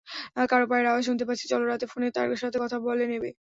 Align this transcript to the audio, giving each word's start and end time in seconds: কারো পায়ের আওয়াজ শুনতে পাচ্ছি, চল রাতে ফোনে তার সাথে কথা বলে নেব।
কারো 0.51 0.65
পায়ের 0.69 0.89
আওয়াজ 0.89 1.03
শুনতে 1.07 1.23
পাচ্ছি, 1.27 1.45
চল 1.51 1.61
রাতে 1.63 1.85
ফোনে 1.91 2.07
তার 2.15 2.27
সাথে 2.43 2.57
কথা 2.63 2.77
বলে 2.87 3.05
নেব। 3.11 3.23